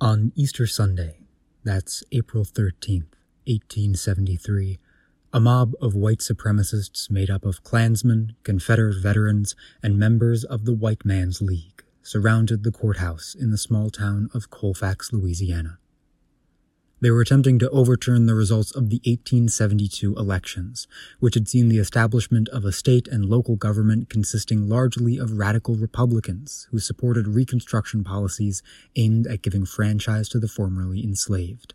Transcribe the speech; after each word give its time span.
On 0.00 0.30
Easter 0.36 0.64
Sunday, 0.68 1.26
that's 1.64 2.04
April 2.12 2.44
13th, 2.44 3.18
1873, 3.48 4.78
a 5.32 5.40
mob 5.40 5.72
of 5.80 5.96
white 5.96 6.20
supremacists 6.20 7.10
made 7.10 7.28
up 7.28 7.44
of 7.44 7.64
Klansmen, 7.64 8.36
Confederate 8.44 9.02
veterans, 9.02 9.56
and 9.82 9.98
members 9.98 10.44
of 10.44 10.66
the 10.66 10.72
White 10.72 11.04
Man's 11.04 11.42
League 11.42 11.82
surrounded 12.00 12.62
the 12.62 12.70
courthouse 12.70 13.34
in 13.34 13.50
the 13.50 13.58
small 13.58 13.90
town 13.90 14.30
of 14.32 14.50
Colfax, 14.50 15.12
Louisiana. 15.12 15.77
They 17.00 17.12
were 17.12 17.20
attempting 17.20 17.60
to 17.60 17.70
overturn 17.70 18.26
the 18.26 18.34
results 18.34 18.72
of 18.72 18.90
the 18.90 19.00
1872 19.04 20.16
elections, 20.16 20.88
which 21.20 21.34
had 21.34 21.48
seen 21.48 21.68
the 21.68 21.78
establishment 21.78 22.48
of 22.48 22.64
a 22.64 22.72
state 22.72 23.06
and 23.06 23.24
local 23.24 23.54
government 23.54 24.10
consisting 24.10 24.68
largely 24.68 25.16
of 25.16 25.38
radical 25.38 25.76
Republicans 25.76 26.66
who 26.72 26.80
supported 26.80 27.28
Reconstruction 27.28 28.02
policies 28.02 28.62
aimed 28.96 29.28
at 29.28 29.42
giving 29.42 29.64
franchise 29.64 30.28
to 30.30 30.40
the 30.40 30.48
formerly 30.48 31.04
enslaved. 31.04 31.74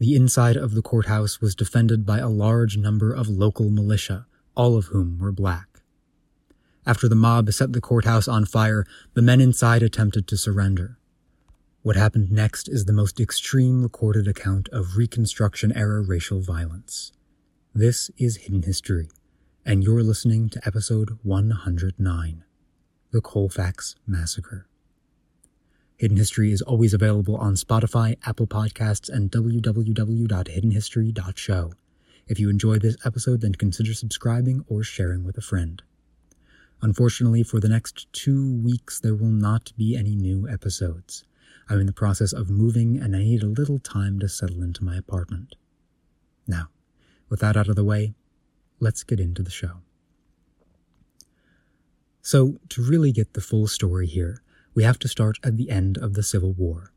The 0.00 0.16
inside 0.16 0.56
of 0.56 0.74
the 0.74 0.82
courthouse 0.82 1.40
was 1.40 1.54
defended 1.54 2.04
by 2.04 2.18
a 2.18 2.28
large 2.28 2.76
number 2.76 3.12
of 3.12 3.28
local 3.28 3.70
militia, 3.70 4.26
all 4.56 4.76
of 4.76 4.86
whom 4.86 5.18
were 5.18 5.30
black. 5.30 5.82
After 6.84 7.08
the 7.08 7.14
mob 7.14 7.50
set 7.52 7.72
the 7.72 7.80
courthouse 7.80 8.26
on 8.26 8.44
fire, 8.44 8.84
the 9.14 9.22
men 9.22 9.40
inside 9.40 9.84
attempted 9.84 10.26
to 10.28 10.36
surrender. 10.36 10.98
What 11.84 11.94
happened 11.96 12.32
next 12.32 12.66
is 12.66 12.86
the 12.86 12.94
most 12.94 13.20
extreme 13.20 13.82
recorded 13.82 14.26
account 14.26 14.70
of 14.70 14.96
Reconstruction 14.96 15.70
era 15.76 16.00
racial 16.00 16.40
violence. 16.40 17.12
This 17.74 18.10
is 18.16 18.38
Hidden 18.38 18.62
History, 18.62 19.10
and 19.66 19.84
you're 19.84 20.02
listening 20.02 20.48
to 20.48 20.66
episode 20.66 21.18
109 21.22 22.44
The 23.10 23.20
Colfax 23.20 23.96
Massacre. 24.06 24.66
Hidden 25.98 26.16
History 26.16 26.52
is 26.52 26.62
always 26.62 26.94
available 26.94 27.36
on 27.36 27.54
Spotify, 27.54 28.16
Apple 28.24 28.46
Podcasts, 28.46 29.10
and 29.10 29.30
www.hiddenhistory.show. 29.30 31.72
If 32.26 32.40
you 32.40 32.48
enjoyed 32.48 32.80
this 32.80 32.96
episode, 33.04 33.42
then 33.42 33.56
consider 33.56 33.92
subscribing 33.92 34.64
or 34.68 34.82
sharing 34.82 35.22
with 35.22 35.36
a 35.36 35.42
friend. 35.42 35.82
Unfortunately, 36.80 37.42
for 37.42 37.60
the 37.60 37.68
next 37.68 38.10
two 38.14 38.56
weeks, 38.62 39.00
there 39.00 39.14
will 39.14 39.26
not 39.26 39.74
be 39.76 39.94
any 39.94 40.16
new 40.16 40.48
episodes. 40.48 41.24
I'm 41.68 41.80
in 41.80 41.86
the 41.86 41.92
process 41.92 42.32
of 42.32 42.50
moving 42.50 42.98
and 42.98 43.16
I 43.16 43.20
need 43.20 43.42
a 43.42 43.46
little 43.46 43.78
time 43.78 44.18
to 44.20 44.28
settle 44.28 44.62
into 44.62 44.84
my 44.84 44.96
apartment. 44.96 45.56
Now, 46.46 46.68
with 47.28 47.40
that 47.40 47.56
out 47.56 47.68
of 47.68 47.76
the 47.76 47.84
way, 47.84 48.14
let's 48.80 49.02
get 49.02 49.20
into 49.20 49.42
the 49.42 49.50
show. 49.50 49.82
So, 52.20 52.58
to 52.70 52.82
really 52.82 53.12
get 53.12 53.34
the 53.34 53.40
full 53.40 53.66
story 53.66 54.06
here, 54.06 54.42
we 54.74 54.82
have 54.82 54.98
to 55.00 55.08
start 55.08 55.38
at 55.44 55.56
the 55.56 55.70
end 55.70 55.98
of 55.98 56.14
the 56.14 56.22
Civil 56.22 56.52
War. 56.52 56.92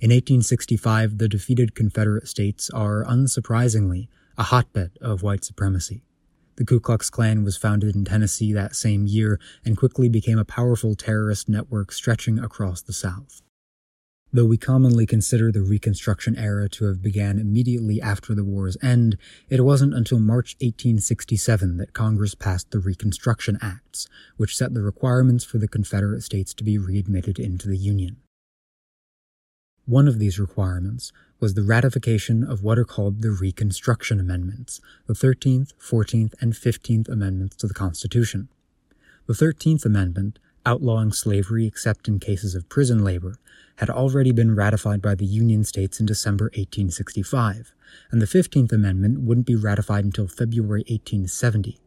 In 0.00 0.10
1865, 0.10 1.18
the 1.18 1.28
defeated 1.28 1.74
Confederate 1.74 2.28
states 2.28 2.70
are, 2.70 3.04
unsurprisingly, 3.04 4.08
a 4.38 4.44
hotbed 4.44 4.92
of 5.00 5.22
white 5.22 5.44
supremacy. 5.44 6.04
The 6.56 6.64
Ku 6.64 6.80
Klux 6.80 7.08
Klan 7.08 7.44
was 7.44 7.56
founded 7.56 7.94
in 7.94 8.04
Tennessee 8.04 8.52
that 8.52 8.76
same 8.76 9.06
year 9.06 9.40
and 9.64 9.76
quickly 9.76 10.08
became 10.08 10.38
a 10.38 10.44
powerful 10.44 10.94
terrorist 10.94 11.48
network 11.48 11.92
stretching 11.92 12.38
across 12.38 12.82
the 12.82 12.92
South. 12.92 13.42
Though 14.34 14.46
we 14.46 14.56
commonly 14.56 15.04
consider 15.04 15.52
the 15.52 15.60
Reconstruction 15.60 16.38
era 16.38 16.66
to 16.70 16.86
have 16.86 17.02
began 17.02 17.38
immediately 17.38 18.00
after 18.00 18.34
the 18.34 18.44
war's 18.44 18.78
end, 18.82 19.18
it 19.50 19.62
wasn't 19.62 19.92
until 19.92 20.18
March 20.18 20.56
1867 20.60 21.76
that 21.76 21.92
Congress 21.92 22.34
passed 22.34 22.70
the 22.70 22.78
Reconstruction 22.78 23.58
Acts, 23.60 24.08
which 24.38 24.56
set 24.56 24.72
the 24.72 24.80
requirements 24.80 25.44
for 25.44 25.58
the 25.58 25.68
Confederate 25.68 26.22
States 26.22 26.54
to 26.54 26.64
be 26.64 26.78
readmitted 26.78 27.38
into 27.38 27.68
the 27.68 27.76
Union. 27.76 28.16
One 29.84 30.08
of 30.08 30.18
these 30.18 30.38
requirements 30.38 31.12
was 31.38 31.52
the 31.52 31.62
ratification 31.62 32.42
of 32.42 32.62
what 32.62 32.78
are 32.78 32.86
called 32.86 33.20
the 33.20 33.32
Reconstruction 33.32 34.18
Amendments, 34.18 34.80
the 35.06 35.12
13th, 35.12 35.74
14th, 35.74 36.32
and 36.40 36.54
15th 36.54 37.08
Amendments 37.08 37.56
to 37.56 37.66
the 37.66 37.74
Constitution. 37.74 38.48
The 39.26 39.34
13th 39.34 39.84
Amendment 39.84 40.38
outlawing 40.64 41.12
slavery 41.12 41.66
except 41.66 42.08
in 42.08 42.18
cases 42.18 42.54
of 42.54 42.68
prison 42.68 43.04
labor, 43.04 43.36
had 43.76 43.90
already 43.90 44.32
been 44.32 44.54
ratified 44.54 45.02
by 45.02 45.14
the 45.14 45.26
Union 45.26 45.64
states 45.64 45.98
in 45.98 46.06
December 46.06 46.44
1865, 46.54 47.72
and 48.10 48.22
the 48.22 48.26
15th 48.26 48.72
Amendment 48.72 49.20
wouldn't 49.20 49.46
be 49.46 49.56
ratified 49.56 50.04
until 50.04 50.28
February 50.28 50.84
1870. 50.88 51.78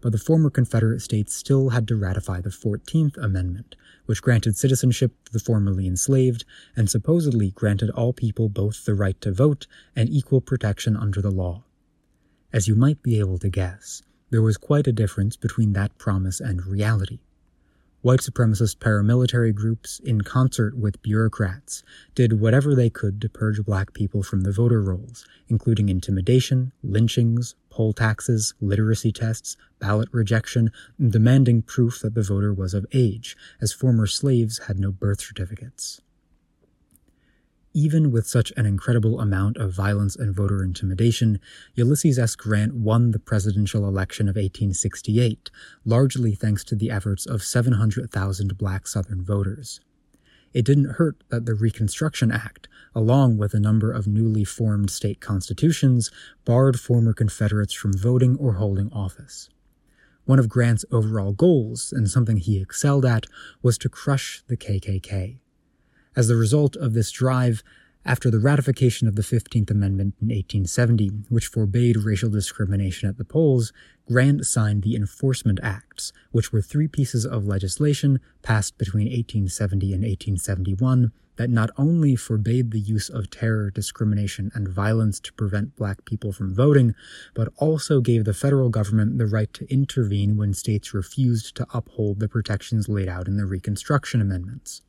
But 0.00 0.12
the 0.12 0.18
former 0.18 0.50
Confederate 0.50 1.00
states 1.00 1.34
still 1.34 1.70
had 1.70 1.86
to 1.88 1.96
ratify 1.96 2.40
the 2.40 2.50
14th 2.50 3.16
Amendment, 3.18 3.76
which 4.06 4.22
granted 4.22 4.56
citizenship 4.56 5.12
to 5.26 5.32
the 5.32 5.38
formerly 5.38 5.86
enslaved 5.86 6.44
and 6.74 6.90
supposedly 6.90 7.50
granted 7.50 7.90
all 7.90 8.12
people 8.12 8.48
both 8.48 8.84
the 8.84 8.94
right 8.94 9.20
to 9.20 9.32
vote 9.32 9.66
and 9.94 10.08
equal 10.08 10.40
protection 10.40 10.96
under 10.96 11.20
the 11.20 11.30
law. 11.30 11.64
As 12.52 12.66
you 12.66 12.74
might 12.74 13.02
be 13.02 13.18
able 13.18 13.38
to 13.38 13.48
guess, 13.48 14.02
there 14.30 14.42
was 14.42 14.56
quite 14.56 14.86
a 14.86 14.92
difference 14.92 15.36
between 15.36 15.72
that 15.74 15.98
promise 15.98 16.40
and 16.40 16.66
reality. 16.66 17.20
White 18.02 18.18
supremacist 18.18 18.78
paramilitary 18.78 19.54
groups, 19.54 20.00
in 20.00 20.22
concert 20.22 20.76
with 20.76 21.00
bureaucrats, 21.02 21.84
did 22.16 22.40
whatever 22.40 22.74
they 22.74 22.90
could 22.90 23.20
to 23.20 23.28
purge 23.28 23.64
black 23.64 23.92
people 23.92 24.24
from 24.24 24.40
the 24.40 24.50
voter 24.50 24.82
rolls, 24.82 25.24
including 25.46 25.88
intimidation, 25.88 26.72
lynchings, 26.82 27.54
poll 27.70 27.92
taxes, 27.92 28.54
literacy 28.60 29.12
tests, 29.12 29.56
ballot 29.78 30.08
rejection, 30.10 30.72
and 30.98 31.12
demanding 31.12 31.62
proof 31.62 32.00
that 32.00 32.14
the 32.14 32.24
voter 32.24 32.52
was 32.52 32.74
of 32.74 32.86
age, 32.92 33.36
as 33.60 33.72
former 33.72 34.08
slaves 34.08 34.62
had 34.66 34.80
no 34.80 34.90
birth 34.90 35.20
certificates. 35.20 36.00
Even 37.74 38.10
with 38.10 38.26
such 38.26 38.52
an 38.58 38.66
incredible 38.66 39.18
amount 39.18 39.56
of 39.56 39.72
violence 39.72 40.14
and 40.14 40.34
voter 40.34 40.62
intimidation, 40.62 41.40
Ulysses 41.74 42.18
S. 42.18 42.36
Grant 42.36 42.74
won 42.74 43.12
the 43.12 43.18
presidential 43.18 43.88
election 43.88 44.28
of 44.28 44.36
1868, 44.36 45.50
largely 45.86 46.34
thanks 46.34 46.64
to 46.64 46.74
the 46.74 46.90
efforts 46.90 47.24
of 47.24 47.42
700,000 47.42 48.58
black 48.58 48.86
Southern 48.86 49.24
voters. 49.24 49.80
It 50.52 50.66
didn't 50.66 50.96
hurt 50.96 51.24
that 51.30 51.46
the 51.46 51.54
Reconstruction 51.54 52.30
Act, 52.30 52.68
along 52.94 53.38
with 53.38 53.54
a 53.54 53.60
number 53.60 53.90
of 53.90 54.06
newly 54.06 54.44
formed 54.44 54.90
state 54.90 55.20
constitutions, 55.22 56.10
barred 56.44 56.78
former 56.78 57.14
Confederates 57.14 57.72
from 57.72 57.94
voting 57.96 58.36
or 58.36 58.54
holding 58.54 58.92
office. 58.92 59.48
One 60.26 60.38
of 60.38 60.50
Grant's 60.50 60.84
overall 60.92 61.32
goals, 61.32 61.90
and 61.90 62.08
something 62.08 62.36
he 62.36 62.60
excelled 62.60 63.06
at, 63.06 63.24
was 63.62 63.78
to 63.78 63.88
crush 63.88 64.42
the 64.46 64.58
KKK. 64.58 65.38
As 66.14 66.28
the 66.28 66.36
result 66.36 66.76
of 66.76 66.92
this 66.92 67.10
drive, 67.10 67.62
after 68.04 68.30
the 68.30 68.40
ratification 68.40 69.08
of 69.08 69.14
the 69.14 69.22
15th 69.22 69.70
Amendment 69.70 70.14
in 70.20 70.28
1870, 70.28 71.08
which 71.28 71.46
forbade 71.46 71.96
racial 71.98 72.28
discrimination 72.28 73.08
at 73.08 73.16
the 73.16 73.24
polls, 73.24 73.72
Grant 74.08 74.44
signed 74.44 74.82
the 74.82 74.96
Enforcement 74.96 75.60
Acts, 75.62 76.12
which 76.32 76.52
were 76.52 76.60
three 76.60 76.88
pieces 76.88 77.24
of 77.24 77.46
legislation 77.46 78.20
passed 78.42 78.76
between 78.76 79.06
1870 79.06 79.92
and 79.92 80.02
1871 80.02 81.12
that 81.36 81.48
not 81.48 81.70
only 81.78 82.14
forbade 82.14 82.72
the 82.72 82.80
use 82.80 83.08
of 83.08 83.30
terror, 83.30 83.70
discrimination, 83.70 84.50
and 84.54 84.68
violence 84.68 85.18
to 85.20 85.32
prevent 85.32 85.76
black 85.76 86.04
people 86.04 86.30
from 86.30 86.54
voting, 86.54 86.94
but 87.34 87.48
also 87.56 88.00
gave 88.00 88.24
the 88.24 88.34
federal 88.34 88.68
government 88.68 89.16
the 89.16 89.26
right 89.26 89.52
to 89.54 89.72
intervene 89.72 90.36
when 90.36 90.52
states 90.52 90.92
refused 90.92 91.54
to 91.56 91.66
uphold 91.72 92.20
the 92.20 92.28
protections 92.28 92.88
laid 92.88 93.08
out 93.08 93.28
in 93.28 93.38
the 93.38 93.46
Reconstruction 93.46 94.20
Amendments. 94.20 94.82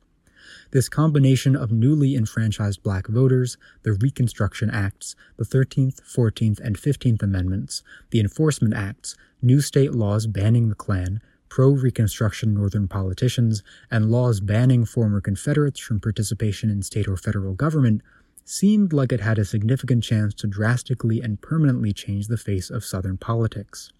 This 0.70 0.88
combination 0.88 1.54
of 1.56 1.72
newly 1.72 2.14
enfranchised 2.14 2.82
black 2.82 3.06
voters, 3.06 3.56
the 3.82 3.92
Reconstruction 3.92 4.70
Acts, 4.70 5.14
the 5.36 5.44
13th, 5.44 6.00
14th, 6.02 6.60
and 6.60 6.76
15th 6.76 7.22
Amendments, 7.22 7.82
the 8.10 8.20
Enforcement 8.20 8.74
Acts, 8.74 9.16
new 9.40 9.60
state 9.60 9.92
laws 9.92 10.26
banning 10.26 10.68
the 10.68 10.74
Klan, 10.74 11.20
pro 11.48 11.70
Reconstruction 11.70 12.52
Northern 12.52 12.88
politicians, 12.88 13.62
and 13.90 14.10
laws 14.10 14.40
banning 14.40 14.84
former 14.84 15.20
Confederates 15.20 15.80
from 15.80 16.00
participation 16.00 16.70
in 16.70 16.82
state 16.82 17.06
or 17.06 17.16
federal 17.16 17.54
government 17.54 18.02
seemed 18.44 18.92
like 18.92 19.12
it 19.12 19.20
had 19.20 19.38
a 19.38 19.44
significant 19.44 20.02
chance 20.02 20.34
to 20.34 20.46
drastically 20.46 21.20
and 21.20 21.40
permanently 21.40 21.92
change 21.92 22.26
the 22.26 22.36
face 22.36 22.70
of 22.70 22.84
Southern 22.84 23.16
politics. 23.16 23.92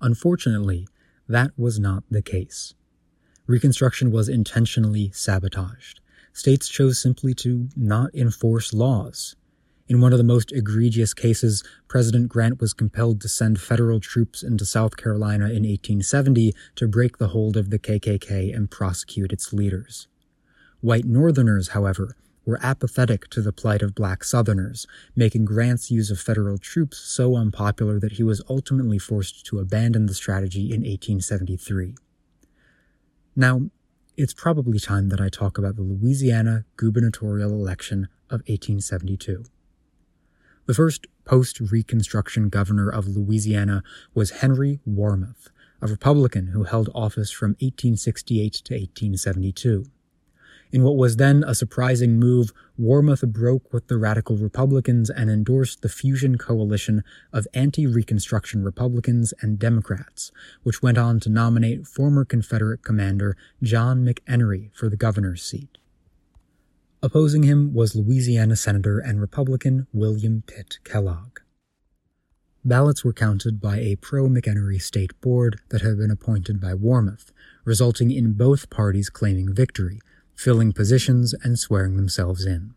Unfortunately, 0.00 0.86
that 1.28 1.50
was 1.56 1.80
not 1.80 2.04
the 2.10 2.22
case. 2.22 2.74
Reconstruction 3.46 4.10
was 4.10 4.26
intentionally 4.26 5.10
sabotaged. 5.12 6.00
States 6.32 6.66
chose 6.66 6.98
simply 6.98 7.34
to 7.34 7.68
not 7.76 8.14
enforce 8.14 8.72
laws. 8.72 9.36
In 9.86 10.00
one 10.00 10.12
of 10.12 10.18
the 10.18 10.24
most 10.24 10.50
egregious 10.50 11.12
cases, 11.12 11.62
President 11.86 12.30
Grant 12.30 12.58
was 12.58 12.72
compelled 12.72 13.20
to 13.20 13.28
send 13.28 13.60
federal 13.60 14.00
troops 14.00 14.42
into 14.42 14.64
South 14.64 14.96
Carolina 14.96 15.44
in 15.44 15.64
1870 15.64 16.54
to 16.76 16.88
break 16.88 17.18
the 17.18 17.28
hold 17.28 17.58
of 17.58 17.68
the 17.68 17.78
KKK 17.78 18.54
and 18.56 18.70
prosecute 18.70 19.30
its 19.30 19.52
leaders. 19.52 20.08
White 20.80 21.04
Northerners, 21.04 21.68
however, 21.68 22.16
were 22.46 22.58
apathetic 22.62 23.28
to 23.28 23.42
the 23.42 23.52
plight 23.52 23.82
of 23.82 23.94
black 23.94 24.24
Southerners, 24.24 24.86
making 25.14 25.44
Grant's 25.44 25.90
use 25.90 26.10
of 26.10 26.18
federal 26.18 26.56
troops 26.56 26.96
so 26.96 27.36
unpopular 27.36 28.00
that 28.00 28.12
he 28.12 28.22
was 28.22 28.42
ultimately 28.48 28.98
forced 28.98 29.44
to 29.44 29.58
abandon 29.58 30.06
the 30.06 30.14
strategy 30.14 30.72
in 30.72 30.80
1873. 30.80 31.94
Now, 33.36 33.62
it's 34.16 34.32
probably 34.32 34.78
time 34.78 35.08
that 35.08 35.20
I 35.20 35.28
talk 35.28 35.58
about 35.58 35.74
the 35.74 35.82
Louisiana 35.82 36.64
gubernatorial 36.76 37.50
election 37.50 38.08
of 38.30 38.40
1872. 38.46 39.44
The 40.66 40.74
first 40.74 41.06
post 41.24 41.58
Reconstruction 41.58 42.48
governor 42.48 42.88
of 42.88 43.08
Louisiana 43.08 43.82
was 44.14 44.30
Henry 44.42 44.78
Warmoth, 44.88 45.48
a 45.82 45.88
Republican 45.88 46.48
who 46.48 46.62
held 46.62 46.88
office 46.94 47.32
from 47.32 47.50
1868 47.60 48.52
to 48.52 48.74
1872. 48.74 49.86
In 50.74 50.82
what 50.82 50.96
was 50.96 51.18
then 51.18 51.44
a 51.46 51.54
surprising 51.54 52.18
move, 52.18 52.52
Warmoth 52.76 53.24
broke 53.28 53.72
with 53.72 53.86
the 53.86 53.96
radical 53.96 54.36
Republicans 54.36 55.08
and 55.08 55.30
endorsed 55.30 55.82
the 55.82 55.88
fusion 55.88 56.36
coalition 56.36 57.04
of 57.32 57.46
anti 57.54 57.86
Reconstruction 57.86 58.64
Republicans 58.64 59.32
and 59.40 59.56
Democrats, 59.56 60.32
which 60.64 60.82
went 60.82 60.98
on 60.98 61.20
to 61.20 61.28
nominate 61.28 61.86
former 61.86 62.24
Confederate 62.24 62.82
commander 62.82 63.36
John 63.62 64.04
McEnery 64.04 64.74
for 64.74 64.88
the 64.88 64.96
governor's 64.96 65.44
seat. 65.44 65.78
Opposing 67.04 67.44
him 67.44 67.72
was 67.72 67.94
Louisiana 67.94 68.56
Senator 68.56 68.98
and 68.98 69.20
Republican 69.20 69.86
William 69.92 70.42
Pitt 70.44 70.78
Kellogg. 70.82 71.38
Ballots 72.64 73.04
were 73.04 73.12
counted 73.12 73.60
by 73.60 73.78
a 73.78 73.94
pro 73.94 74.26
McEnery 74.26 74.82
state 74.82 75.20
board 75.20 75.60
that 75.68 75.82
had 75.82 75.98
been 75.98 76.10
appointed 76.10 76.60
by 76.60 76.74
Warmoth, 76.74 77.30
resulting 77.64 78.10
in 78.10 78.32
both 78.32 78.70
parties 78.70 79.08
claiming 79.08 79.54
victory, 79.54 80.00
filling 80.34 80.72
positions 80.72 81.34
and 81.42 81.58
swearing 81.58 81.96
themselves 81.96 82.44
in. 82.44 82.74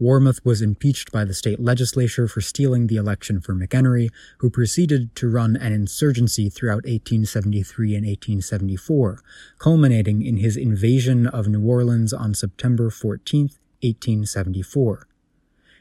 Warmoth 0.00 0.42
was 0.44 0.62
impeached 0.62 1.12
by 1.12 1.26
the 1.26 1.34
state 1.34 1.60
legislature 1.60 2.26
for 2.26 2.40
stealing 2.40 2.86
the 2.86 2.96
election 2.96 3.42
for 3.42 3.54
McEnery, 3.54 4.08
who 4.38 4.48
proceeded 4.48 5.14
to 5.16 5.28
run 5.28 5.56
an 5.56 5.74
insurgency 5.74 6.48
throughout 6.48 6.84
1873 6.86 7.94
and 7.94 8.06
1874, 8.06 9.22
culminating 9.58 10.24
in 10.24 10.38
his 10.38 10.56
invasion 10.56 11.26
of 11.26 11.48
New 11.48 11.68
Orleans 11.68 12.14
on 12.14 12.32
September 12.32 12.88
14, 12.88 13.50
1874. 13.82 15.06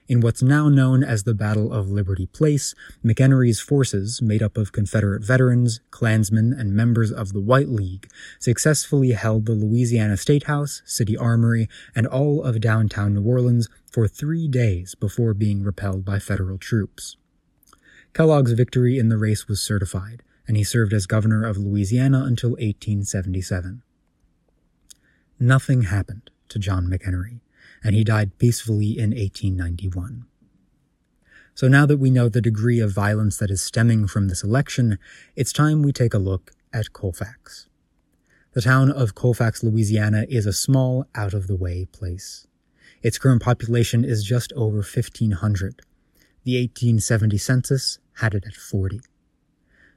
In 0.10 0.22
what's 0.22 0.42
now 0.42 0.70
known 0.70 1.04
as 1.04 1.22
the 1.22 1.36
Battle 1.36 1.72
of 1.72 1.92
Liberty 1.92 2.26
Place, 2.26 2.74
McEnery's 3.06 3.60
forces, 3.60 4.24
made 4.24 4.42
up 4.42 4.58
of 4.58 4.72
Confederate 4.72 5.24
veterans, 5.24 5.82
Klansmen, 5.92 6.52
and 6.52 6.74
members 6.74 7.12
of 7.12 7.32
the 7.32 7.40
White 7.40 7.70
League, 7.70 8.10
successfully 8.40 9.12
held 9.12 9.46
the 9.46 9.52
Louisiana 9.52 10.18
State 10.18 10.46
House, 10.46 10.82
City 10.84 11.16
Armory, 11.16 11.70
and 11.94 12.08
all 12.08 12.42
of 12.42 12.60
downtown 12.60 13.14
New 13.14 13.24
Orleans 13.24 13.70
for 13.86 14.08
three 14.08 14.48
days 14.48 14.96
before 14.96 15.36
being 15.36 15.62
repelled 15.62 16.06
by 16.06 16.18
federal 16.18 16.58
troops. 16.58 17.16
Kellogg's 18.16 18.54
victory 18.54 18.98
in 18.98 19.10
the 19.10 19.18
race 19.20 19.48
was 19.48 19.62
certified, 19.62 20.24
and 20.48 20.58
he 20.58 20.64
served 20.64 20.92
as 20.92 21.06
governor 21.06 21.46
of 21.46 21.56
Louisiana 21.56 22.24
until 22.24 22.54
1877. 22.54 23.84
Nothing 25.40 25.84
happened 25.84 26.32
to 26.48 26.58
John 26.58 26.88
McEnery 26.88 27.42
and 27.84 27.96
he 27.96 28.04
died 28.04 28.38
peacefully 28.38 28.98
in 28.98 29.12
1891. 29.12 30.26
So 31.54 31.68
now 31.68 31.86
that 31.86 31.98
we 31.98 32.10
know 32.10 32.30
the 32.30 32.42
degree 32.42 32.80
of 32.80 32.92
violence 32.92 33.38
that 33.38 33.52
is 33.52 33.62
stemming 33.62 34.08
from 34.08 34.28
this 34.28 34.44
election, 34.44 34.98
it's 35.36 35.52
time 35.52 35.82
we 35.82 35.92
take 35.92 36.14
a 36.14 36.20
look 36.20 36.52
at 36.72 36.94
Colfax. 36.94 37.68
The 38.54 38.62
town 38.62 38.92
of 38.92 39.14
Colfax, 39.14 39.64
Louisiana 39.64 40.26
is 40.30 40.46
a 40.46 40.54
small, 40.54 41.06
out 41.14 41.34
of 41.34 41.48
the 41.48 41.56
way 41.56 41.86
place. 41.86 42.48
Its 43.02 43.18
current 43.18 43.42
population 43.42 44.04
is 44.04 44.24
just 44.24 44.52
over 44.54 44.78
1,500. 44.78 45.82
The 46.44 46.60
1870 46.62 47.38
census 47.38 48.00
had 48.16 48.34
it 48.34 48.46
at 48.48 48.54
40. 48.54 49.02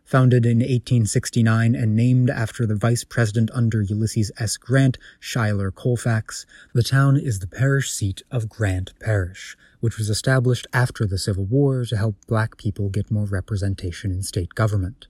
Founded 0.05 0.45
in 0.45 0.59
1869 0.59 1.75
and 1.75 1.97
named 1.97 2.29
after 2.29 2.67
the 2.67 2.75
vice 2.75 3.05
president 3.05 3.51
under 3.55 3.83
Ulysses 3.83 4.31
S. 4.37 4.57
Grant, 4.57 4.99
Schuyler 5.21 5.71
Colfax, 5.71 6.45
the 6.75 6.83
town 6.83 7.17
is 7.17 7.39
the 7.39 7.47
parish 7.47 7.91
seat 7.91 8.23
of 8.31 8.49
Grant 8.49 8.93
Parish, 9.01 9.57
which 9.81 9.97
was 9.97 10.11
established 10.11 10.67
after 10.73 11.07
the 11.07 11.19
Civil 11.19 11.45
War 11.45 11.85
to 11.85 11.97
help 11.97 12.17
black 12.27 12.57
people 12.59 12.89
get 12.89 13.11
more 13.11 13.25
representation 13.25 14.11
in 14.11 14.23
state 14.23 14.55
government. 14.55 15.07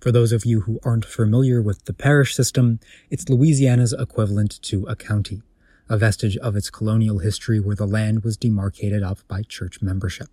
For 0.00 0.12
those 0.12 0.30
of 0.30 0.44
you 0.44 0.60
who 0.60 0.78
aren't 0.84 1.04
familiar 1.04 1.60
with 1.60 1.86
the 1.86 1.92
parish 1.92 2.34
system, 2.34 2.78
it's 3.10 3.28
Louisiana's 3.28 3.92
equivalent 3.92 4.62
to 4.62 4.84
a 4.86 4.94
county, 4.94 5.42
a 5.88 5.98
vestige 5.98 6.36
of 6.36 6.54
its 6.54 6.70
colonial 6.70 7.18
history 7.18 7.58
where 7.58 7.74
the 7.74 7.86
land 7.86 8.22
was 8.22 8.36
demarcated 8.36 9.02
up 9.02 9.18
by 9.26 9.42
church 9.42 9.82
membership. 9.82 10.28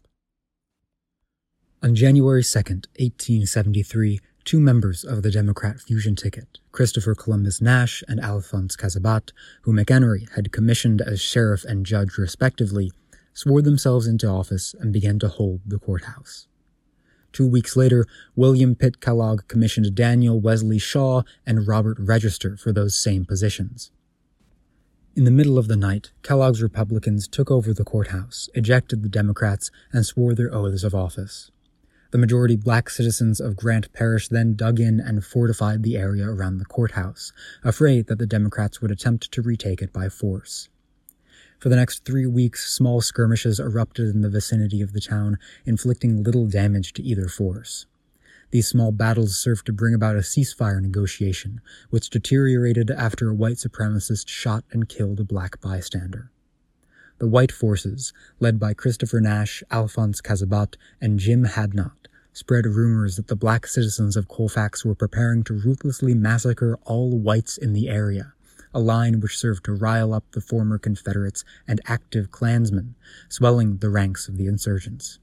On 1.83 1.94
January 1.94 2.42
2, 2.42 2.57
1873, 2.57 4.19
two 4.44 4.60
members 4.60 5.04
of 5.04 5.22
the 5.22 5.30
Democrat 5.30 5.80
fusion 5.80 6.16
ticket, 6.16 6.57
Christopher 6.72 7.13
Columbus 7.13 7.62
Nash 7.62 8.01
and 8.07 8.19
Alphonse 8.19 8.75
Cazabat, 8.75 9.31
who 9.63 9.74
McEnery 9.74 10.31
had 10.36 10.51
commissioned 10.51 11.01
as 11.01 11.22
sheriff 11.22 11.63
and 11.66 11.86
judge 11.86 12.18
respectively, 12.18 12.92
swore 13.33 13.62
themselves 13.62 14.07
into 14.07 14.27
office 14.27 14.74
and 14.80 14.94
began 14.94 15.19
to 15.19 15.27
hold 15.27 15.62
the 15.66 15.77
courthouse. 15.77 16.48
Two 17.33 17.45
weeks 17.45 17.75
later, 17.75 18.07
William 18.36 18.75
Pitt 18.75 19.01
Kellogg 19.01 19.48
commissioned 19.48 19.94
Daniel 19.94 20.39
Wesley 20.39 20.80
Shaw 20.80 21.24
and 21.45 21.68
Robert 21.68 21.98
Register 22.00 22.56
for 22.56 22.72
those 22.72 22.98
same 22.98 23.25
positions. 23.25 23.92
In 25.16 25.25
the 25.25 25.31
middle 25.31 25.57
of 25.57 25.68
the 25.68 25.77
night, 25.77 26.12
Kellogg's 26.24 26.63
Republicans 26.63 27.27
took 27.27 27.51
over 27.51 27.74
the 27.74 27.83
courthouse, 27.83 28.50
ejected 28.56 29.04
the 29.04 29.10
Democrats, 29.10 29.69
and 29.92 30.06
swore 30.06 30.33
their 30.33 30.54
oaths 30.54 30.83
of 30.83 30.95
office. 30.95 31.51
The 32.16 32.20
majority 32.20 32.56
black 32.56 32.90
citizens 32.90 33.42
of 33.42 33.58
Grant 33.58 33.92
Parish 33.92 34.30
then 34.30 34.56
dug 34.56 34.80
in 34.80 35.02
and 35.02 35.26
fortified 35.26 35.84
the 35.84 35.98
area 35.98 36.30
around 36.30 36.60
the 36.60 36.66
courthouse, 36.66 37.34
afraid 37.62 38.08
that 38.08 38.20
the 38.20 38.26
Democrats 38.26 38.80
would 38.80 38.90
attempt 38.90 39.34
to 39.34 39.42
retake 39.42 39.82
it 39.82 39.92
by 39.92 40.08
force. 40.08 40.70
For 41.60 41.68
the 41.68 41.76
next 41.76 42.06
three 42.06 42.26
weeks, 42.26 42.72
small 42.72 43.02
skirmishes 43.02 43.60
erupted 43.60 44.16
in 44.16 44.22
the 44.22 44.30
vicinity 44.30 44.82
of 44.82 44.94
the 44.94 45.02
town, 45.02 45.38
inflicting 45.66 46.24
little 46.24 46.48
damage 46.48 46.94
to 46.94 47.04
either 47.04 47.28
force. 47.28 47.86
These 48.50 48.70
small 48.70 48.94
battles 48.94 49.38
served 49.38 49.66
to 49.66 49.74
bring 49.74 49.94
about 49.94 50.16
a 50.16 50.20
ceasefire 50.20 50.82
negotiation, 50.82 51.60
which 51.90 52.10
deteriorated 52.10 52.92
after 52.92 53.28
a 53.28 53.36
white 53.36 53.58
supremacist 53.58 54.30
shot 54.30 54.64
and 54.72 54.88
killed 54.88 55.20
a 55.20 55.26
black 55.26 55.60
bystander 55.60 56.32
the 57.18 57.28
white 57.28 57.52
forces, 57.52 58.14
led 58.40 58.60
by 58.60 58.74
Christopher 58.74 59.20
Nash, 59.20 59.64
Alphonse 59.72 60.22
Cazabat, 60.22 60.76
and 61.00 61.20
Jim 61.20 61.46
Hadnot, 61.46 62.08
spread 62.34 62.66
rumors 62.66 63.16
that 63.16 63.28
the 63.28 63.36
black 63.36 63.66
citizens 63.66 64.18
of 64.18 64.28
Colfax 64.28 64.84
were 64.84 64.96
preparing 64.96 65.44
to 65.46 65.54
ruthlessly 65.54 66.14
massacre 66.14 66.78
all 66.84 67.18
whites 67.18 67.58
in 67.58 67.74
the 67.74 67.88
area, 67.88 68.34
a 68.74 68.80
line 68.80 69.22
which 69.22 69.38
served 69.38 69.64
to 69.66 69.74
rile 69.74 70.14
up 70.14 70.26
the 70.32 70.42
former 70.42 70.78
Confederates 70.78 71.46
and 71.68 71.80
active 71.88 72.32
Klansmen, 72.32 72.96
swelling 73.30 73.78
the 73.78 73.89
ranks 73.89 74.28
of 74.28 74.38
the 74.38 74.48
insurgents. 74.48 75.20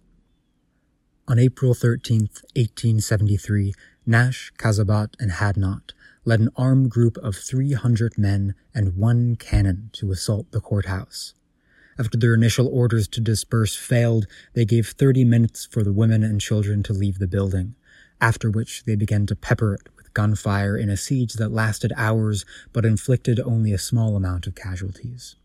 On 1.29 1.39
April 1.39 1.75
13, 1.75 2.21
1873, 2.57 3.75
Nash, 4.07 4.53
Cazabat, 4.59 5.15
and 5.21 5.33
Hadnot 5.33 5.93
led 6.25 6.41
an 6.41 6.49
armed 6.57 6.91
group 6.91 7.17
of 7.19 7.37
300 7.37 8.17
men 8.17 8.55
and 8.75 8.97
one 8.97 9.37
cannon 9.37 9.91
to 9.93 10.11
assault 10.11 10.51
the 10.51 10.61
courthouse. 10.61 11.35
After 11.99 12.19
their 12.19 12.35
initial 12.35 12.69
orders 12.69 13.07
to 13.09 13.21
disperse 13.21 13.77
failed, 13.77 14.27
they 14.55 14.65
gave 14.65 14.89
30 14.89 15.25
minutes 15.25 15.67
for 15.67 15.83
the 15.83 15.93
women 15.93 16.23
and 16.23 16.41
children 16.41 16.83
to 16.85 16.93
leave 16.93 17.19
the 17.19 17.27
building, 17.27 17.75
after 18.21 18.51
which 18.51 18.85
they 18.85 18.97
began 18.97 19.27
to 19.27 19.37
pepper 19.37 19.75
it 19.75 19.89
with 19.97 20.15
gunfire 20.15 20.77
in 20.77 20.89
a 20.89 20.97
siege 20.97 21.35
that 21.35 21.53
lasted 21.53 21.93
hours 21.97 22.45
but 22.73 22.85
inflicted 22.85 23.41
only 23.41 23.73
a 23.73 23.79
small 23.79 24.17
amount 24.17 24.47
of 24.47 24.55
casualties. 24.55 25.37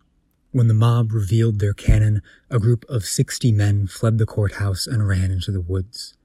When 0.52 0.68
the 0.68 0.74
mob 0.74 1.12
revealed 1.12 1.60
their 1.60 1.74
cannon, 1.74 2.22
a 2.50 2.60
group 2.60 2.86
of 2.88 3.06
60 3.06 3.52
men 3.52 3.88
fled 3.88 4.18
the 4.18 4.26
courthouse 4.26 4.88
and 4.88 5.08
ran 5.08 5.30
into 5.32 5.52
the 5.52 5.62
woods. 5.62 6.16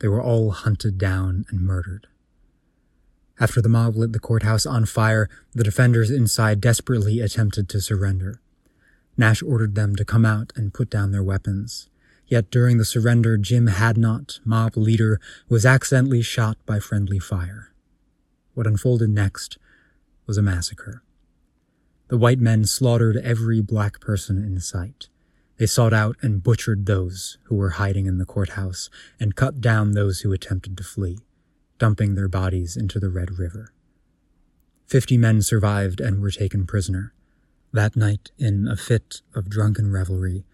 They 0.00 0.08
were 0.08 0.22
all 0.22 0.50
hunted 0.50 0.98
down 0.98 1.44
and 1.48 1.60
murdered. 1.60 2.08
After 3.38 3.62
the 3.62 3.68
mob 3.68 3.96
lit 3.96 4.12
the 4.12 4.18
courthouse 4.18 4.66
on 4.66 4.84
fire, 4.84 5.28
the 5.54 5.64
defenders 5.64 6.10
inside 6.10 6.60
desperately 6.60 7.20
attempted 7.20 7.68
to 7.70 7.80
surrender. 7.80 8.40
Nash 9.16 9.42
ordered 9.42 9.74
them 9.74 9.94
to 9.96 10.04
come 10.04 10.24
out 10.24 10.52
and 10.56 10.74
put 10.74 10.88
down 10.88 11.12
their 11.12 11.22
weapons. 11.22 11.88
Yet 12.26 12.50
during 12.50 12.78
the 12.78 12.84
surrender, 12.84 13.36
Jim 13.36 13.66
Hadnot, 13.66 14.40
mob 14.44 14.76
leader, 14.76 15.20
was 15.48 15.66
accidentally 15.66 16.22
shot 16.22 16.56
by 16.64 16.80
friendly 16.80 17.18
fire. 17.18 17.72
What 18.54 18.66
unfolded 18.66 19.10
next 19.10 19.58
was 20.26 20.38
a 20.38 20.42
massacre. 20.42 21.02
The 22.08 22.18
white 22.18 22.38
men 22.38 22.64
slaughtered 22.64 23.16
every 23.16 23.60
black 23.60 24.00
person 24.00 24.38
in 24.38 24.60
sight. 24.60 25.08
They 25.58 25.66
sought 25.66 25.92
out 25.92 26.16
and 26.22 26.42
butchered 26.42 26.86
those 26.86 27.38
who 27.44 27.54
were 27.54 27.70
hiding 27.70 28.06
in 28.06 28.18
the 28.18 28.24
courthouse 28.24 28.90
and 29.20 29.36
cut 29.36 29.60
down 29.60 29.92
those 29.92 30.20
who 30.20 30.32
attempted 30.32 30.76
to 30.76 30.84
flee, 30.84 31.18
dumping 31.78 32.14
their 32.14 32.28
bodies 32.28 32.76
into 32.76 32.98
the 32.98 33.10
Red 33.10 33.38
River. 33.38 33.72
Fifty 34.86 35.16
men 35.16 35.40
survived 35.40 36.00
and 36.00 36.20
were 36.20 36.30
taken 36.30 36.66
prisoner. 36.66 37.14
That 37.72 37.96
night, 37.96 38.32
in 38.38 38.68
a 38.68 38.76
fit 38.76 39.22
of 39.34 39.48
drunken 39.48 39.90
revelry, 39.90 40.44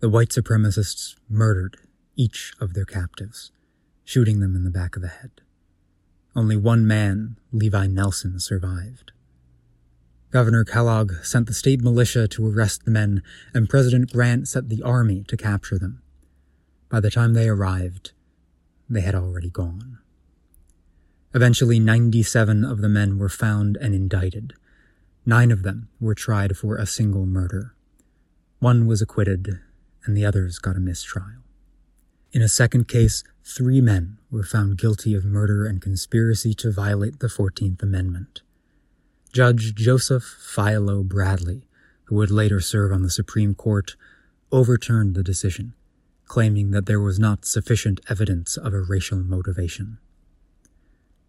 the 0.00 0.10
white 0.10 0.28
supremacists 0.28 1.16
murdered 1.28 1.78
each 2.14 2.52
of 2.60 2.74
their 2.74 2.84
captives, 2.84 3.50
shooting 4.04 4.40
them 4.40 4.54
in 4.54 4.64
the 4.64 4.70
back 4.70 4.94
of 4.94 5.00
the 5.00 5.08
head. 5.08 5.30
Only 6.36 6.56
one 6.56 6.86
man, 6.86 7.38
Levi 7.52 7.86
Nelson, 7.86 8.38
survived. 8.38 9.12
Governor 10.30 10.62
Kellogg 10.62 11.14
sent 11.22 11.46
the 11.46 11.54
state 11.54 11.80
militia 11.80 12.28
to 12.28 12.46
arrest 12.46 12.84
the 12.84 12.90
men, 12.90 13.22
and 13.54 13.68
President 13.68 14.12
Grant 14.12 14.46
sent 14.46 14.68
the 14.68 14.82
army 14.82 15.24
to 15.28 15.38
capture 15.38 15.78
them. 15.78 16.02
By 16.90 17.00
the 17.00 17.10
time 17.10 17.32
they 17.32 17.48
arrived, 17.48 18.12
they 18.90 19.00
had 19.00 19.14
already 19.14 19.48
gone. 19.48 19.98
Eventually, 21.34 21.80
97 21.80 22.62
of 22.62 22.82
the 22.82 22.88
men 22.90 23.18
were 23.18 23.30
found 23.30 23.78
and 23.78 23.94
indicted. 23.94 24.52
Nine 25.28 25.50
of 25.50 25.62
them 25.62 25.90
were 26.00 26.14
tried 26.14 26.56
for 26.56 26.76
a 26.76 26.86
single 26.86 27.26
murder. 27.26 27.74
One 28.60 28.86
was 28.86 29.02
acquitted, 29.02 29.60
and 30.06 30.16
the 30.16 30.24
others 30.24 30.58
got 30.58 30.74
a 30.74 30.80
mistrial. 30.80 31.42
In 32.32 32.40
a 32.40 32.48
second 32.48 32.88
case, 32.88 33.22
three 33.44 33.82
men 33.82 34.16
were 34.30 34.42
found 34.42 34.78
guilty 34.78 35.14
of 35.14 35.26
murder 35.26 35.66
and 35.66 35.82
conspiracy 35.82 36.54
to 36.54 36.72
violate 36.72 37.20
the 37.20 37.26
14th 37.26 37.82
Amendment. 37.82 38.40
Judge 39.30 39.74
Joseph 39.74 40.24
Philo 40.24 41.02
Bradley, 41.02 41.66
who 42.04 42.14
would 42.14 42.30
later 42.30 42.62
serve 42.62 42.90
on 42.90 43.02
the 43.02 43.10
Supreme 43.10 43.54
Court, 43.54 43.96
overturned 44.50 45.14
the 45.14 45.22
decision, 45.22 45.74
claiming 46.24 46.70
that 46.70 46.86
there 46.86 47.00
was 47.00 47.18
not 47.18 47.44
sufficient 47.44 48.00
evidence 48.08 48.56
of 48.56 48.72
a 48.72 48.80
racial 48.80 49.18
motivation. 49.18 49.98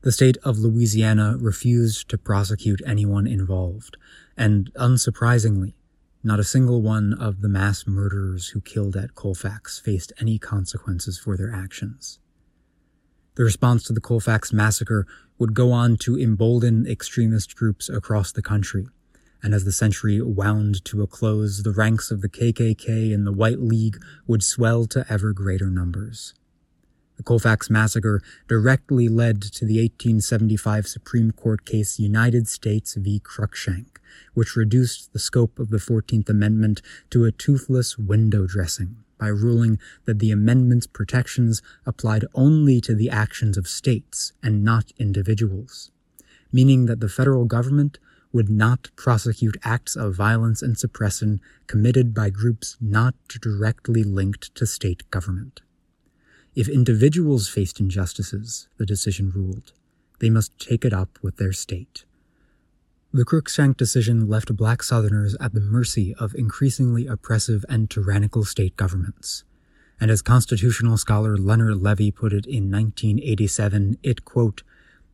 The 0.02 0.14
state 0.14 0.38
of 0.46 0.60
Louisiana 0.60 1.36
refused 1.38 2.08
to 2.08 2.18
prosecute 2.18 2.82
anyone 2.86 3.28
involved, 3.28 3.98
and 4.38 4.72
unsurprisingly, 4.76 5.74
not 6.24 6.40
a 6.40 6.46
single 6.46 6.82
one 6.82 7.14
of 7.14 7.42
the 7.42 7.50
mass 7.50 7.86
murderers 7.86 8.50
who 8.50 8.62
killed 8.62 8.96
at 8.96 9.14
Colfax 9.14 9.78
faced 9.78 10.14
any 10.18 10.40
consequences 10.40 11.20
for 11.20 11.36
their 11.36 11.54
actions. 11.54 12.20
The 13.36 13.44
response 13.44 13.84
to 13.84 13.94
the 13.94 14.00
Colfax 14.00 14.54
massacre 14.54 15.06
would 15.38 15.54
go 15.54 15.74
on 15.74 15.98
to 15.98 16.18
embolden 16.18 16.88
extremist 16.88 17.58
groups 17.58 17.90
across 17.90 18.32
the 18.32 18.42
country, 18.42 18.88
and 19.44 19.54
as 19.54 19.66
the 19.66 19.72
century 19.74 20.22
wound 20.22 20.84
to 20.86 21.02
a 21.02 21.08
close, 21.08 21.64
the 21.64 21.74
ranks 21.74 22.10
of 22.10 22.22
the 22.22 22.30
KKK 22.30 23.14
and 23.14 23.28
the 23.28 23.34
White 23.34 23.60
League 23.60 23.98
would 24.28 24.44
swell 24.44 24.86
to 24.88 25.06
ever 25.10 25.34
greater 25.34 25.70
numbers. 25.70 26.34
The 27.20 27.24
Colfax 27.24 27.70
Massacre 27.70 28.22
directly 28.48 29.10
led 29.10 29.42
to 29.42 29.66
the 29.66 29.82
1875 29.82 30.88
Supreme 30.88 31.32
Court 31.32 31.66
case 31.66 32.00
United 32.00 32.48
States 32.48 32.96
v. 32.96 33.20
Cruikshank, 33.20 33.98
which 34.34 34.56
reduced 34.56 35.12
the 35.12 35.20
scope 35.20 35.60
of 35.60 35.70
the 35.70 35.80
14th 35.80 36.30
Amendment 36.30 36.82
to 37.10 37.26
a 37.26 37.34
toothless 37.34 37.98
window 37.98 38.48
dressing 38.48 39.04
by 39.18 39.28
ruling 39.28 39.80
that 40.06 40.20
the 40.20 40.32
amendment's 40.32 40.88
protections 40.88 41.62
applied 41.86 42.24
only 42.34 42.80
to 42.80 42.96
the 42.96 43.10
actions 43.10 43.58
of 43.58 43.68
states 43.68 44.32
and 44.42 44.64
not 44.64 44.94
individuals, 44.98 45.92
meaning 46.54 46.86
that 46.86 47.02
the 47.02 47.10
federal 47.10 47.44
government 47.44 48.00
would 48.32 48.50
not 48.50 48.92
prosecute 48.96 49.58
acts 49.62 49.98
of 49.98 50.16
violence 50.16 50.62
and 50.62 50.78
suppression 50.78 51.42
committed 51.68 52.14
by 52.14 52.30
groups 52.30 52.78
not 52.80 53.14
directly 53.42 54.04
linked 54.06 54.56
to 54.56 54.66
state 54.66 55.04
government. 55.12 55.60
If 56.56 56.68
individuals 56.68 57.48
faced 57.48 57.80
injustices, 57.80 58.68
the 58.78 58.86
decision 58.86 59.32
ruled, 59.34 59.74
they 60.20 60.30
must 60.30 60.58
take 60.60 60.84
it 60.84 60.94
up 60.94 61.20
with 61.22 61.38
their 61.38 61.54
state. 61.54 62.06
The 63.12 63.26
Cruikshank 63.26 63.78
decision 63.78 64.28
left 64.28 64.56
black 64.56 64.84
Southerners 64.84 65.36
at 65.40 65.54
the 65.54 65.60
mercy 65.60 66.14
of 66.20 66.36
increasingly 66.36 67.08
oppressive 67.08 67.66
and 67.68 67.90
tyrannical 67.90 68.46
state 68.46 68.76
governments. 68.76 69.44
And 70.00 70.12
as 70.12 70.22
constitutional 70.22 70.98
scholar 70.98 71.38
Leonard 71.38 71.82
Levy 71.82 72.12
put 72.12 72.34
it 72.34 72.46
in 72.46 72.72
1987, 72.72 73.98
it, 74.04 74.26
quote, 74.26 74.64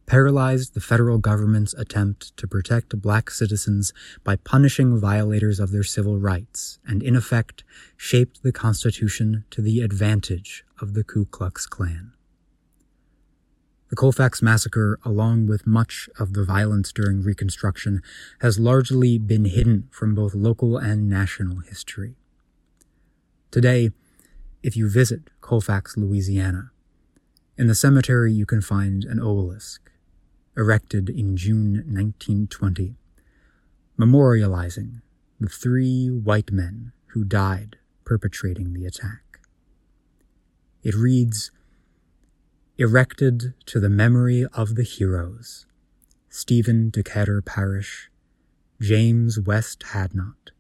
paralyzed 0.05 0.73
the 0.73 0.81
federal 0.81 1.17
government's 1.17 1.73
attempt 1.73 2.35
to 2.37 2.47
protect 2.47 3.01
black 3.01 3.31
citizens 3.31 3.91
by 4.23 4.35
punishing 4.35 4.99
violators 4.99 5.59
of 5.59 5.71
their 5.71 5.83
civil 5.83 6.19
rights, 6.19 6.79
and 6.87 7.01
in 7.01 7.15
effect 7.15 7.63
shaped 7.97 8.43
the 8.43 8.51
Constitution 8.51 9.45
to 9.49 9.61
the 9.61 9.81
advantage 9.81 10.63
of 10.79 10.93
the 10.93 11.03
Ku 11.03 11.25
Klux 11.25 11.65
Klan. 11.65 12.11
The 13.89 13.95
Colfax 13.95 14.41
Massacre, 14.41 14.99
along 15.05 15.47
with 15.47 15.67
much 15.67 16.09
of 16.19 16.33
the 16.33 16.43
violence 16.43 16.91
during 16.91 17.21
Reconstruction, 17.21 18.01
has 18.41 18.59
largely 18.59 19.17
been 19.17 19.45
hidden 19.45 19.87
from 19.91 20.15
both 20.15 20.33
local 20.33 20.77
and 20.77 21.07
national 21.07 21.59
history. 21.59 22.15
Today, 23.51 23.91
if 24.63 24.75
you 24.75 24.89
visit 24.89 25.29
Colfax, 25.39 25.95
Louisiana, 25.95 26.71
in 27.57 27.67
the 27.67 27.75
cemetery 27.75 28.33
you 28.33 28.45
can 28.45 28.59
find 28.59 29.05
an 29.05 29.19
obelisk 29.19 29.91
erected 30.57 31.09
in 31.09 31.35
June 31.35 31.73
1920, 31.87 32.95
memorializing 33.99 35.01
the 35.39 35.49
three 35.49 36.07
white 36.07 36.51
men 36.51 36.93
who 37.07 37.25
died 37.25 37.77
perpetrating 38.05 38.73
the 38.73 38.85
attack. 38.85 39.39
It 40.83 40.95
reads, 40.95 41.51
Erected 42.77 43.53
to 43.65 43.79
the 43.79 43.89
memory 43.89 44.45
of 44.53 44.75
the 44.75 44.83
heroes, 44.83 45.65
Stephen 46.29 46.89
Decatur 46.89 47.41
Parrish, 47.41 48.09
James 48.81 49.39
West 49.39 49.83
Hadnot, 49.91 50.51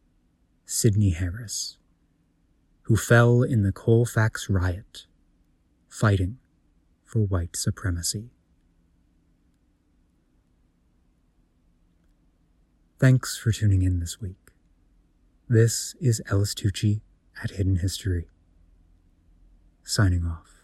Sidney 0.65 1.11
Harris, 1.11 1.77
who 2.83 2.95
fell 2.95 3.43
in 3.43 3.63
the 3.63 3.73
Colfax 3.73 4.49
riot, 4.49 5.05
fighting 5.89 6.37
for 7.03 7.19
white 7.19 7.55
supremacy. 7.55 8.34
Thanks 12.97 13.37
for 13.37 13.51
tuning 13.51 13.81
in 13.81 13.99
this 13.99 14.21
week. 14.21 14.37
This 15.49 15.95
is 15.99 16.21
Ellis 16.31 16.53
Tucci 16.55 17.01
at 17.43 17.51
Hidden 17.51 17.77
History. 17.77 18.29
Signing 19.83 20.25
off. 20.25 20.54